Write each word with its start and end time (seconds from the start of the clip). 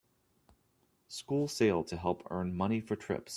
School 1.09 1.47
sale 1.47 1.83
to 1.83 1.95
help 1.95 2.25
earn 2.31 2.55
money 2.57 2.81
for 2.81 2.95
trips. 2.95 3.29